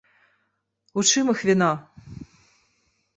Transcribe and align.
У 1.01 1.03
чым 1.11 1.29
іх 1.33 1.43
віна? 1.49 1.69